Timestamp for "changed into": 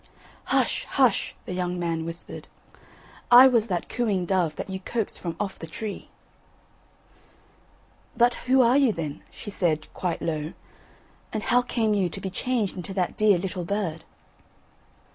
12.31-12.95